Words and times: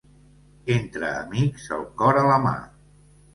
Entre 0.75 1.11
amics, 1.17 1.67
el 1.77 1.85
cor 2.01 2.21
a 2.23 2.25
la 2.31 2.41
mà. 2.47 2.55